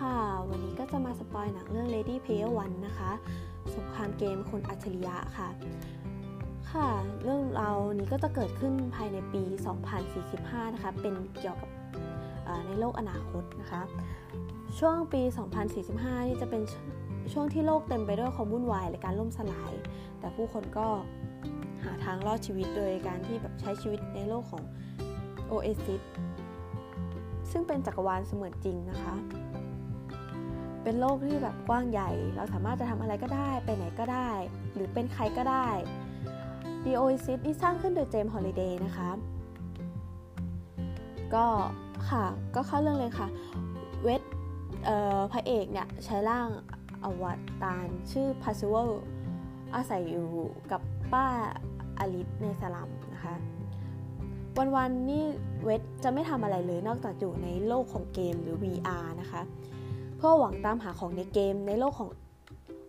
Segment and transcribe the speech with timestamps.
[0.00, 0.18] ค่ะ
[0.50, 3.10] วันนี้ก็จะมาสปอยหนังเรื่อง Lady Player One นะคะ
[3.76, 5.48] สงครามเกมคนอัจฉริยะค่ะ
[6.70, 6.88] ค่ะ
[7.24, 9.42] เรื่องเรานี้ก็จะเกิดขึ้นภายในปี
[10.08, 11.70] 2045 นะคะ เป็นเกี่ยวกับ
[12.66, 13.82] ในโลกอนาคตนะคะ
[14.78, 15.22] ช่วงปี
[15.74, 16.62] 2045 นี่จะเป็น
[17.32, 19.72] ช่วงที่โลกเต็มไปด้วยความวุ่นวายและการล่มสลาย
[20.18, 20.88] แต่ผู้คนก็
[21.84, 24.62] หาทางรอดชีวิตโดยการที่แบบใช้ชีวิตในโลกของ
[25.46, 26.02] โอเอซิส
[27.50, 29.16] ซึ่งเป็นจักรวาลเสมือนจริงนะคะ
[30.82, 34.30] เป็นโลกที่แบบกว้างใหญ่ เราสามารถจะทำอะไรก็ได้ ไปไหนก็ได้
[34.74, 35.68] หรือเป็นใครก็ได้
[36.84, 39.10] The Oasis นี่สร้างขึ้นโดยเจมส์ฮอลิเดย์นะคะ
[41.34, 41.46] ก็
[42.08, 42.24] ค่ะ
[42.54, 43.28] ก็เข้าเรื่องเลยค่ะ
[44.02, 44.22] เวด
[45.32, 46.48] พระเอกเนี่ย ใช้ร่าง
[47.04, 47.24] อว
[47.62, 48.90] ตารชื่อพาร์ซิวาล
[49.74, 50.28] อาศัยอยู่
[50.72, 50.80] กับ
[51.12, 51.26] ป้า
[51.98, 53.34] อลิสในสลัมนะคะ
[54.76, 55.24] วันๆนี่
[55.62, 59.42] เวดจะไม่ทำอะไรเลยนอกจากอยู่ในโลกของเกมหรือ VR นะคะ
[60.20, 62.10] เพื่อหวังตามหาของในเกมในโลกของ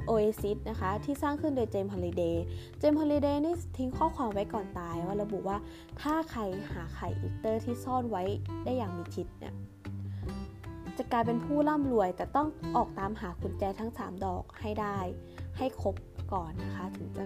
[0.09, 2.43] Oasis นะคะ ที่สร้างขึ้นโดยเจมส์ฮอลิเดย์
[2.79, 5.57] เจมส์ฮอลิเดย์นี่ทิ้งข้อความไว้ก่อนตายว่าระบุว่า
[6.01, 8.23] ถ้าใครหาไข่อิเตอร์ที่ซ่อนไว้
[8.63, 9.53] ได้อย่างมิดชิดเนี่ย
[10.97, 14.97] จะกลายเป็นผู้ร่ำรวย แต่ต้องออกตามหากุญแจทั้ง 3 ดอกให้ได้
[15.57, 15.95] ให้ครบ
[16.33, 17.25] ก่อนนะคะ ถึงจะ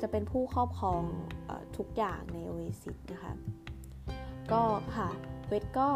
[0.00, 1.02] จะเป็นผู้ครอบครอง
[1.48, 3.32] อทุกอย่างใน Oasis นะคะ
[4.52, 4.62] ก็
[4.96, 5.08] ค่ะ
[5.48, 5.88] เวทก็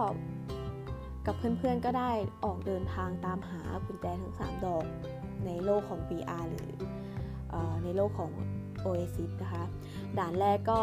[1.26, 2.10] กับเพื่อนๆก็ได้
[2.44, 4.84] ออกเดินทางตามหากุญแจทั้ง 3 ดอก
[5.46, 6.72] ในโลกของ VR หรือ
[7.52, 8.32] อในโลกของ
[8.84, 9.64] Oasis นะคะ
[10.18, 10.80] ด่านแรกก็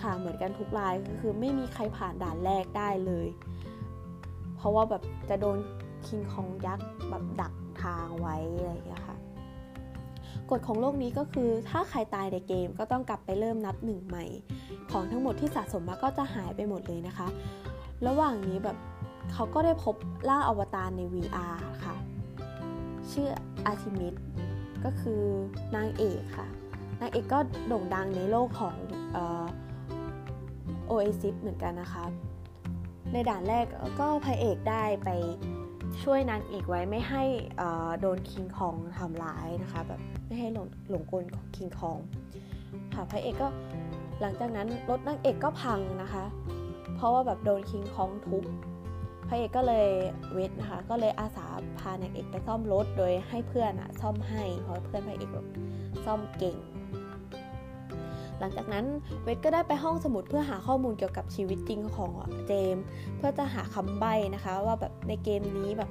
[0.00, 3.26] ค่ะเหมือนกันทุกรายก็คือไม่มีใครผ่านด่านแรกได้เลย
[4.56, 5.58] เพราะว่าแบบจะโดน
[6.06, 7.52] คิงคองยักษ์แบบดัก
[7.82, 9.16] ทางไว้อะไรอย่างเงี้ยค่ะ
[10.50, 14.24] กฎของโลกนี้ก็คือถ้าใครตายในเกมก็ต้องกลับไปเริ่มนับหนึ่งใหม่
[14.90, 17.28] ของทั้งหมดที่สะสมมาก็จะหายไปหมดเลยนะคะ
[18.06, 18.76] ระหว่างนี้แบบ
[19.34, 19.94] เขาก็ได้พบ
[20.28, 21.94] ร่างอวตารใน VR ค่ะ
[23.10, 23.28] ชื่อ
[23.66, 24.14] อาร์ทิมิส
[24.84, 25.22] ก็คือ
[25.76, 26.46] นางเอกค่ะ
[27.00, 27.38] นางเอกก็
[27.68, 28.76] โด่งดังในโลกของ
[30.86, 32.04] โอเอซิสเหมือนกันนะคะ
[33.12, 33.66] ในด่านแรก
[34.00, 35.10] ก็พระเอกได้ไป
[36.02, 37.22] ช่วยนางเอกไว้ไม่ให้
[38.00, 41.98] โดนคิงคองทำร้ายนะคะแบบไม่ให้หลงหลงกลของคิงคอง
[42.94, 43.48] ค่ะพระเอกก็
[44.20, 46.24] หลังจากนั้นรถนางเอกก็พังนะคะ
[46.94, 48.44] เพราะว่าแบบโดนคิงคองทุบ
[49.32, 49.88] พระเอกก็เลย
[50.32, 51.46] เวทนะคะ ก็เลยอาสา
[51.78, 55.46] พานางเอกไปซ่อมรถโดยให้เพื่อนอะซ่อมให้ เพราะเพื่อนพระเอกแบบ
[56.04, 56.56] ซ่อมเก่ง
[58.38, 58.84] หลังจากนั้น
[59.22, 62.10] เวทก็ได้ไปห้องสมุดเพื่อหาข้อมูลเกี่ยวกับชีวิตจริงของ
[62.48, 62.76] เจม
[63.16, 65.90] เพื่อจะหาคำใบ้นะคะ ว่าแบบในเกมนี้แบบ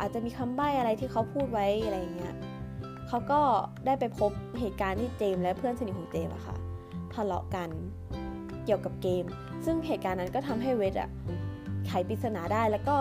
[0.00, 2.34] อาจจะมีคำใบ้อะไรที่เขาพูดไว้อะไรเงี้ย
[3.08, 3.40] เขาก็
[3.86, 4.30] ได้ไปพบ
[4.60, 6.56] เหตุการณ์ที่เจม และเพื่อนสนิทของเจมอะค่ะ
[7.14, 7.68] ทะเลาะกัน
[8.64, 9.24] เกี่ยวกับเกม
[9.64, 11.10] ซึ่งเหตุการณ์นั้นก็ทำให้เวทอะ
[11.94, 12.96] ไขปริศนาได้แล้วก็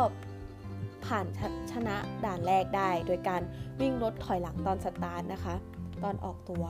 [1.06, 1.42] ผ่านช
[1.72, 3.42] ชนะด่านแรกได้ โดยการ
[3.82, 5.56] วิ่งรถถอยหลังตอนสตาร์ทนะคะ
[6.04, 6.64] ตอนออกตัว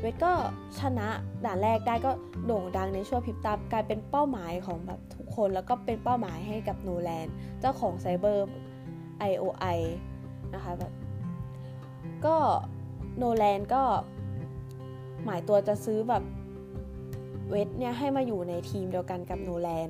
[0.00, 0.32] เวทก็
[0.80, 1.08] ชนะ
[1.44, 2.10] ด่านแรกได้ก็
[2.46, 7.26] โด่งดังในช่วงพิบตากลายเป็นเป้าหมายของแบบทุกคนแล้วก็เป็นเป้าหมายให้กับโนแลน
[7.60, 8.48] เจ้าของไซเบอร์
[9.30, 9.78] IOI
[10.54, 10.92] นะคะแบบ
[12.26, 12.36] ก็
[13.16, 13.82] โนแลนก็
[15.24, 16.22] หมายตัวจะซื้อแบบ
[17.48, 19.88] เวทเนี่ยให้มาอยู่ในทีมเดียวกันกับโนแลน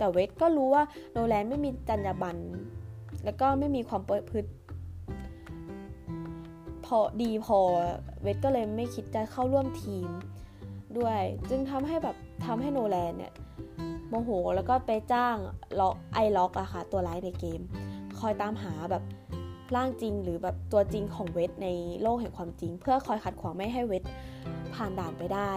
[0.00, 2.40] แต่เวทก็รู้ว่าโนแลนไม่มีจรรยาบรรณ
[3.24, 4.44] แล้วก็ไม่มีความเปิดพืช
[6.86, 7.58] พอดีพอ
[8.22, 10.08] เวทก็เลยไม่คิดจะเข้าร่วมทีม
[10.98, 12.16] ด้วย จึงทำให้แบบ
[12.46, 13.32] ทำให้โนแลนเนี่ย
[14.08, 15.36] โมโหแล้วก็ไปจ้าง
[15.80, 17.60] ล็อกไอล็อกอะค่ะตัวร้ายในเกม
[18.18, 19.04] คอยตามหาแบบ
[19.76, 21.68] ร่างจริงหรือแบบตัวจริงของเวทใน
[22.02, 24.02] โลกแห่งความจริง เพื่อคอยขัดขวางไม่ให้เวท
[24.74, 25.52] ผ่านด่านไปได้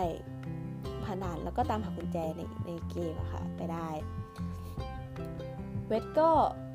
[1.03, 3.87] ผ่านด่านแล้วก็ตามหากุญแจในในเกมอะค่ะไปได้
[5.93, 6.29] วทก็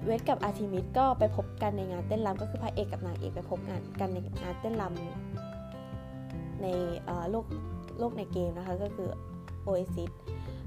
[0.05, 6.67] เวดกับอาร์ทิมิสก็ไปพบกันในงานเต้นรำก็คือพระเอกกับนางเอกไปพบกันกันในงานเต้นรำใน
[7.31, 7.47] โลก
[7.99, 9.09] โลกในเกมนะคะก็คือ
[9.63, 10.11] โอเอซิส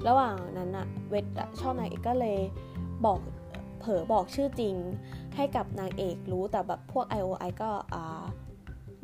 [0.07, 1.25] ระหว่างนั้นอะเวด
[1.59, 2.39] ชอบนางเอกก็เลย
[3.05, 3.19] บอก
[3.79, 4.75] เผลอบอกชื่อจริง
[5.35, 7.71] ให้กับนางเอกรู้แต่แบบพวก IOI ก็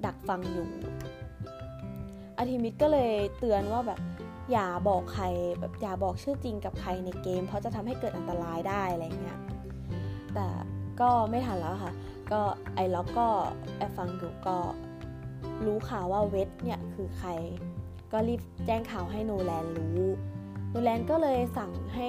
[0.05, 0.67] ดักฟังอยู่
[2.37, 3.99] อาทิมิตก็เลยเตือนว่าแบบ
[4.51, 5.25] อย่าบอกใคร
[5.59, 9.39] แบบอย่าบอกชื่อจริงกับใครในเกม เพราะจะทำให้เกิดอันตรายได้อะไรเงี้ย
[10.35, 10.47] แต่
[10.99, 11.93] ก็ไม่ทันแล้วค่ะ
[12.31, 12.41] ก็
[12.75, 13.27] ไอ้ล็อกก็
[13.77, 14.57] แอบฟังอยู่ก็
[15.65, 17.29] รู้ข่าวว่าเวทเนี่ยคือใคร
[18.11, 20.05] ก็รีบแจ้งข่าวให้โนแลนรู้
[20.69, 22.07] โนแลนก็เลยสั่งให้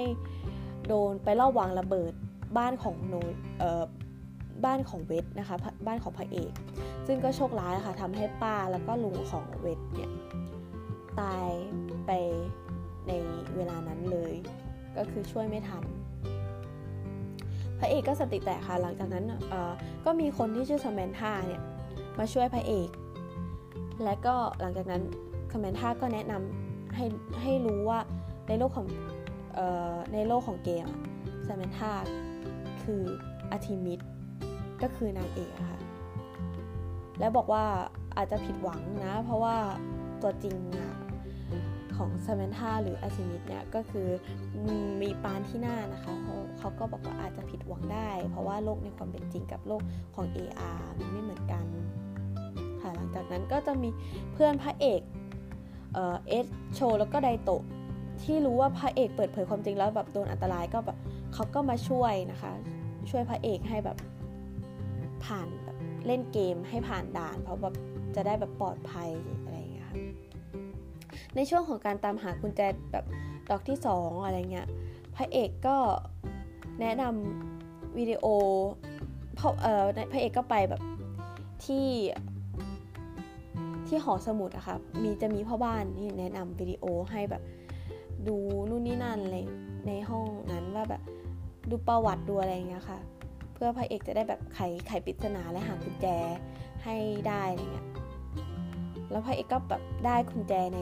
[0.87, 2.13] โดนไปลอบวางระเบิด
[2.57, 3.15] บ้านของโน
[3.59, 3.83] เอ่อ
[4.65, 5.55] บ้านของเวทนะคะ
[5.87, 6.51] บ้านของพระเอก
[7.07, 10.11] ซึ่งก็โชคร้ายค่ะทำให้ป้าแล้วก็ลุงของเวทเนี่ย
[11.21, 11.47] ตาย
[12.05, 12.11] ไป
[13.07, 13.11] ใน
[13.55, 14.33] เวลานั้นเลย
[14.97, 15.83] ก็คือช่วยไม่ทัน
[17.79, 19.25] พระเอกก็สติแตกค่ะหลังจากนั้น
[20.05, 21.61] ก็มีคนที่ชื่อสมมนธาเนี่ย
[22.19, 22.89] มาช่วยพระเอก
[24.03, 25.01] และก็หลังจากนั้น
[25.51, 27.05] สมมนธาก็แนะนำให้
[27.41, 27.99] ให้รู้ว่า
[28.47, 28.87] ในโลกของ
[30.13, 30.87] ในโลกของเกม
[31.47, 31.93] ซาแมนธา
[32.83, 33.01] คือ
[33.51, 33.99] อาร์ทิมิส
[34.81, 35.79] ก็คือนางเอกค่ะ
[37.19, 37.65] และบอกว่า
[38.17, 39.55] อาจจะผิดหวังนะ เพราะว่า
[40.21, 40.55] ตัวจริง
[41.99, 44.07] ของซาแมนธาหรืออาร์ทิมิสเนี่ยก็คือ
[45.01, 49.81] มีปานที่หน้านะคะเขาเขาก็บอกว่าอาจจะผิดหวังได้ เพราะว่าโลกในความเป็นจริงกับโลก
[50.15, 51.65] ของ AR มันไม่เหมือนกัน
[52.81, 53.89] ค่ะหลังจากนั้นก็จะมี
[54.33, 55.01] เพื่อนพระเอก
[55.93, 57.63] เอสโชแล้วก็ไดโตะ
[58.23, 60.97] ที่รู้ว่าพระเอกเปิดเผยความจริงแล้วแบบโดนอันตรายก็แบบ
[61.33, 62.51] เขาก็มาช่วยนะคะ
[63.09, 63.97] ช่วยพระเอกให้แบบ
[65.25, 67.75] ผ่านแบบเล่นเกมให้ผ่านด่าน เพราะแบบ
[68.15, 69.09] จะได้แบบปลอดภัย
[69.43, 69.58] อะไร
[71.35, 72.61] ในช่วงของการตามหากุญแจ
[72.91, 73.05] แบบ
[73.49, 74.67] ดอกที่ 2 อะไรเงี้ย
[75.15, 75.77] พระเอกก็
[76.81, 78.25] แนะนำวิดีโอ
[79.39, 80.81] พเอ่อพระเอกก็ไปแบบ
[81.65, 81.87] ที่
[83.87, 87.43] ที่หอสมุดอะค่ะมีจะมีพ่อบ้านที่แนะนำวิดีโอให้แบบ
[88.27, 88.37] ดู
[88.69, 89.37] นู่นนี่นั่นอะไร
[89.87, 91.01] ในห้องนั้นว่าแบบ
[91.69, 92.99] ดูประวัติดูอะไรเงี้ยค่ะ
[93.53, 96.07] เพื่อพระเอกจะได้แบบไขไขปริศนาและหากุญแจ
[96.83, 96.95] ให้
[97.27, 97.87] ได้อะไรเงี้ย
[99.11, 100.79] แล้วพระเอกก็แบบได้กุญแจใน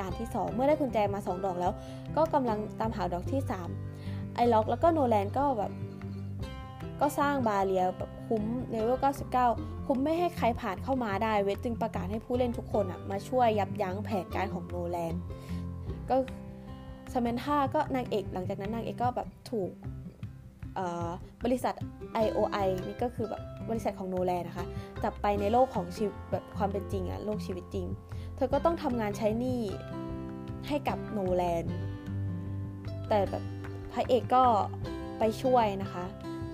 [0.00, 1.72] ด่านที่ 2 เมื่อได้กุญแจมา 2 ดอกแล้ว
[2.16, 3.42] ก็กำลังตามหาดอกที่
[3.88, 5.72] 3 ไอล็อกแล้วก็โนแลนก็แบบ
[7.00, 8.98] ก็สร้างบาเรียแบบคุ้มเลเวล
[9.42, 15.14] 99 คุ้มไม่ให้ใครผ่านเข้ามาได้เวทจึงประกาศให้ผู้เล่นทุกคนอะมาช่วยยับยั้งแผนการของโนแลน
[16.10, 16.16] ก็
[17.12, 19.70] สมนท่าก็นางเอก หลังจากนั้นนางเอกก็แบบถูก
[21.44, 21.74] บริษัท
[22.24, 24.66] IOI นี่ก็คือแบบบริษัทของโนแลนนะคะ
[25.02, 27.86] จับไปในโลกของชีวิตแบบความเป็นจริงอะโลกชีวิตจริง
[28.38, 29.60] เธอก็ต้องทำงานใช้หนี้
[30.68, 31.64] ให้กับโนแลน
[33.08, 33.44] แต่แบบ
[33.92, 34.44] พระเอกก็
[35.18, 36.04] ไปช่วยนะคะ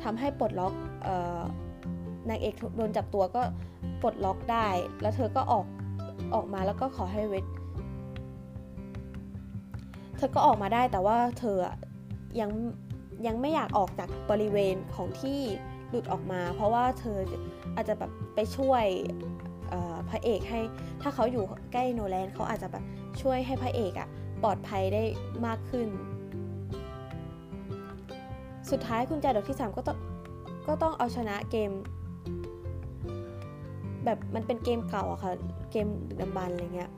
[0.04, 0.74] ทำให้ปลดล็อก
[2.28, 3.42] นางเอกโดนจับตัวก็
[4.02, 4.68] ปลดล็อกได้
[5.02, 5.66] แล้วเธอก็ออก
[6.34, 7.44] ออกมาแล้วก็ขอให้เวท
[10.16, 11.56] เธอก็ออกมาได้แต่ว่าเธอ
[12.40, 12.50] ยัง
[13.26, 15.40] ยังไม่อยากออกจากบริเวณของที่
[15.88, 17.18] หลุดออกมา เพราะว่าเธอ
[17.74, 18.84] อาจจะแบบไปช่วย
[20.10, 20.60] พระเอกให้
[21.02, 22.84] ถ้าเขาอยู่ใกล้โนแลนเขาอาจจะแบบ
[23.20, 24.08] ช่วยให้พระเอกอะ
[24.42, 25.02] ปลอดภัยได้
[25.46, 25.88] มากขึ้น
[28.70, 29.98] สุดท้ายคุณแจดอกที่ 3 ก็ต้อง
[30.66, 31.70] ก็ต้องเอาชนะเกม
[34.04, 35.32] แบบมันเป็นเกมเก่าอะค่ะ
[35.70, 35.86] เกม
[36.20, 36.90] ดำบันอะไรเงี้ย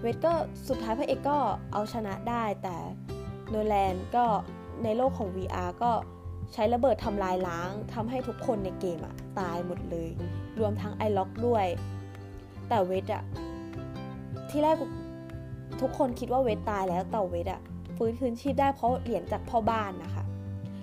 [0.00, 0.32] เวทก็
[0.68, 1.38] สุดท้ายพระเอกก็
[1.72, 2.76] เอาชนะได้แต่
[3.48, 4.24] โนแลนก็
[4.84, 5.92] ในโลกของ VR ก็
[6.54, 10.08] ใช้ระเบิดทำลายล้างทำให้ทุกคนในเกมอะตายหมดเลย
[10.60, 11.66] รวมทั้งไอล็อกด้วย
[12.68, 13.22] แต่เวดอะ
[14.50, 14.76] ทีแรก
[15.80, 17.60] ทุกคนคิดว่าเวดตายแล้วแต่เวดอะ
[17.96, 20.24] ฟื้นคืนชีพได้เพราะเหรียญจากพ่อบ้านนะคะ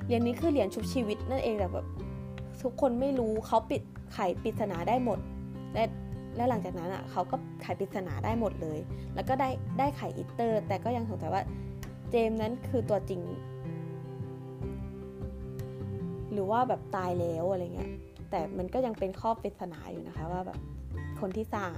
[0.05, 1.87] เหรียญนี้คือเหรียญชุบชีวิตนั่นเองแต่แบบ
[2.63, 3.81] ทุกคนไม่รู้เขาปิด
[4.13, 5.19] ไขปริศนาได้หมด
[5.73, 5.83] และ
[6.35, 8.79] และหลังจากนั้นอะเขาก็ไขปริศนาได้หมดเลย
[9.15, 9.49] แล้วก็ได้
[9.79, 11.43] ได้ไขอิตเตอร์ แต่ก็ยังสงสัยว่า
[12.11, 13.21] เจมส์นั้นคือตัวจริง
[16.37, 17.91] หรือว่าแบบตายแล้วอะไรเงี้ย
[18.29, 20.59] แต่มันก็ยังเป็นข้อปริศนาอยู่นะคะว่าแบบ
[21.19, 21.71] คนที่สร้าง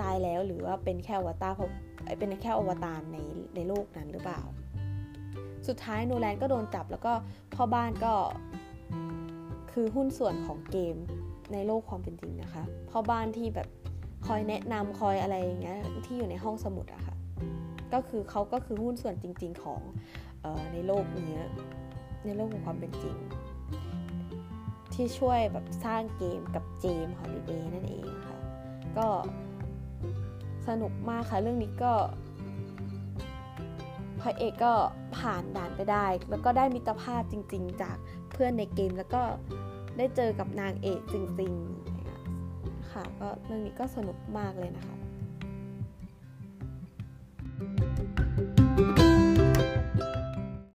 [0.00, 1.70] ตายแล้วหรือว่าเป็นแค่อวตารเพราะ
[2.18, 3.18] เป็นแค่อวตารใน
[3.54, 4.40] ในโลกนั้นหรือเปล่า
[5.68, 7.12] สุดท้ายโนแลนก็โดนจับแล้วก็
[7.54, 8.14] พ่อบ้านก็
[9.72, 10.96] คือหุ้นส่วนของเกม
[11.52, 13.68] ในโลกความเป็นจริงนะคะพ่อบ้านที่แบบ
[14.26, 17.16] คอยแนะนำคอยอะไรอย่างเงี้ยที่อยู่ในห้องสมุดอะคะ่ะ
[17.92, 19.80] ก็คือเขาก็คือหุ้นส่วนจริง ๆของ
[20.44, 21.34] ออในโลกนี้
[22.26, 23.16] ในโลกของความเป็นจริง
[25.00, 28.36] ที่ช่วยแบบสร้างเกมกับเจมฮอลิเดย์นั่นเองค่ะ
[28.98, 29.08] ก็
[30.68, 31.92] สนุกมากค่ะเรื่องนี้ก็
[34.20, 34.74] พระเอกก็
[35.16, 37.96] ผ่านด่านไปได้ แล้วก็ได้มิตรภาพจริง ๆ จาก
[38.32, 39.22] เพื่อนในเกมแล้วก็
[39.98, 44.96] ได้เจอกับนางเอกจริงๆค่ะก็เรื่องนี้ก็สนุกมากเลยนะคะ